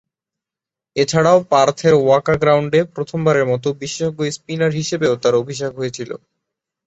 [0.95, 6.09] এছাড়াও পার্থের ওয়াকা গ্রাউন্ডে প্রথমবারের মতো বিশেষজ্ঞ স্পিনার হিসেবেও তার অভিষেক হয়েছিল।